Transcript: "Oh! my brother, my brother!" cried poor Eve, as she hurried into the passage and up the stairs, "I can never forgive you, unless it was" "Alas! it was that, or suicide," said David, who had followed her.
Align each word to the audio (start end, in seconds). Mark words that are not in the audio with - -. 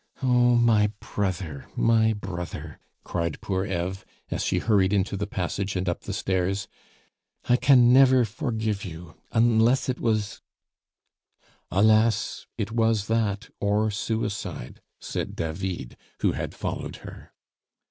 "Oh! 0.23 0.55
my 0.55 0.91
brother, 0.99 1.67
my 1.75 2.11
brother!" 2.13 2.79
cried 3.03 3.39
poor 3.39 3.67
Eve, 3.67 4.03
as 4.31 4.43
she 4.43 4.57
hurried 4.57 4.93
into 4.93 5.15
the 5.15 5.27
passage 5.27 5.75
and 5.75 5.87
up 5.87 6.05
the 6.05 6.11
stairs, 6.11 6.67
"I 7.47 7.55
can 7.55 7.93
never 7.93 8.25
forgive 8.25 8.83
you, 8.83 9.13
unless 9.31 9.89
it 9.89 9.99
was" 9.99 10.41
"Alas! 11.71 12.47
it 12.57 12.71
was 12.71 13.05
that, 13.09 13.51
or 13.59 13.91
suicide," 13.91 14.81
said 14.99 15.35
David, 15.35 15.95
who 16.21 16.31
had 16.31 16.55
followed 16.55 16.95
her. 17.05 17.31